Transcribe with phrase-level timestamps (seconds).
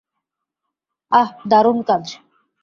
[1.11, 2.05] আহ, দারুণ কাজ।